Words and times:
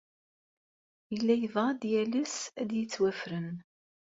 Yella 1.11 1.35
yebɣa 1.37 1.65
ad 1.73 1.83
yales 1.91 2.35
ad 2.61 2.69
yettwafren. 2.73 3.49